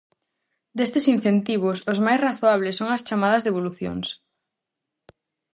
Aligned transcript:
Destes 0.79 1.05
incentivos, 1.15 1.77
os 1.91 1.99
máis 2.05 2.21
razoables 2.27 2.77
son 2.79 2.89
as 2.95 3.05
chamadas 3.07 3.45
devolucións. 3.47 4.07